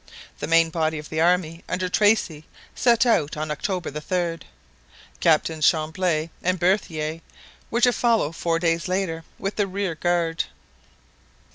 The 0.39 0.47
main 0.47 0.71
body 0.71 0.97
of 0.97 1.09
the 1.09 1.21
army 1.21 1.63
under 1.69 1.87
Tracy 1.87 2.45
set 2.73 3.05
out 3.05 3.37
on 3.37 3.51
October 3.51 3.91
3. 3.91 4.39
Captains 5.19 5.67
Chambly 5.69 6.31
and 6.41 6.57
Berthier 6.59 7.21
were 7.69 7.81
to 7.81 7.93
follow 7.93 8.31
four 8.31 8.57
days 8.57 8.87
later 8.87 9.23
with 9.37 9.57
the 9.57 9.67
rear 9.67 9.93
guard. 9.93 10.45